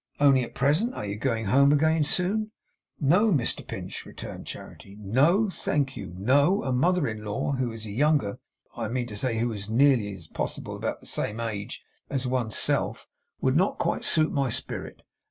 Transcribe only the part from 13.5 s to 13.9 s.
not